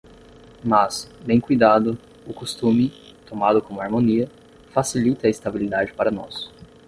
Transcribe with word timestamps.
Mas, 0.63 1.07
bem 1.23 1.39
cuidado, 1.39 1.95
o 2.25 2.33
costume, 2.33 2.89
tomado 3.27 3.61
como 3.61 3.79
harmonia, 3.81 4.27
facilita 4.73 5.27
a 5.27 5.29
estabilidade 5.29 5.93
para 5.93 6.09
nós. 6.09 6.49